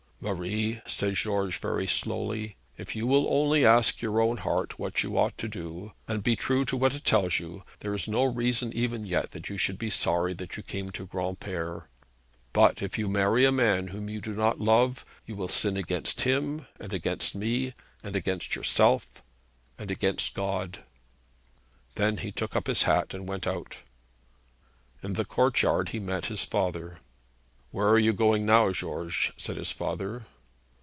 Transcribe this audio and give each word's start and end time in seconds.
'Marie,' 0.23 0.81
said 0.85 1.15
George 1.15 1.57
very 1.57 1.87
slowly, 1.87 2.55
'if 2.77 2.95
you 2.95 3.07
will 3.07 3.25
only 3.33 3.65
ask 3.65 4.03
your 4.03 4.21
own 4.21 4.37
heart 4.37 4.77
what 4.77 5.01
you 5.01 5.17
ought 5.17 5.35
to 5.39 5.47
do, 5.47 5.93
and 6.07 6.21
be 6.21 6.35
true 6.35 6.63
to 6.63 6.77
what 6.77 6.93
it 6.93 7.03
tells 7.03 7.39
you, 7.39 7.63
there 7.79 7.95
is 7.95 8.07
no 8.07 8.25
reason 8.25 8.71
even 8.71 9.03
yet 9.03 9.31
that 9.31 9.49
you 9.49 9.57
should 9.57 9.79
be 9.79 9.89
sorry 9.89 10.31
that 10.35 10.55
you 10.55 10.61
came 10.61 10.91
to 10.91 11.07
Granpere. 11.07 11.87
But 12.53 12.83
if 12.83 12.99
you 12.99 13.09
marry 13.09 13.45
a 13.45 13.51
man 13.51 13.87
whom 13.87 14.09
you 14.09 14.21
do 14.21 14.35
not 14.35 14.61
love, 14.61 15.05
you 15.25 15.35
will 15.35 15.49
sin 15.49 15.75
against 15.75 16.21
him, 16.21 16.67
and 16.79 16.93
against 16.93 17.33
me, 17.33 17.73
and 18.03 18.15
against 18.15 18.53
yourself, 18.53 19.23
and 19.79 19.89
against 19.89 20.35
God!' 20.35 20.83
Then 21.95 22.17
he 22.17 22.31
took 22.31 22.55
up 22.55 22.67
his 22.67 22.83
hat 22.83 23.15
and 23.15 23.27
went 23.27 23.47
out. 23.47 23.81
In 25.01 25.13
the 25.13 25.25
courtyard 25.25 25.89
he 25.89 25.99
met 25.99 26.27
his 26.27 26.45
father. 26.45 26.99
'Where 27.73 27.87
are 27.87 27.97
you 27.97 28.11
going 28.11 28.45
now, 28.45 28.73
George?' 28.73 29.31
said 29.37 29.55
his 29.55 29.71
father. 29.71 30.25